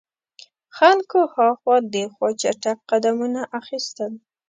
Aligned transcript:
خلکو 0.77 1.19
هاخوا 1.35 1.75
دیخوا 1.93 2.29
چټګ 2.41 2.77
قدمونه 2.89 3.41
اخیستل. 3.59 4.11